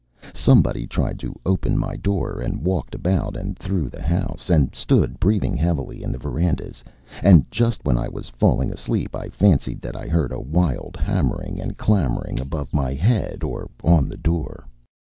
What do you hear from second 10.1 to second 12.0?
a wild hammering and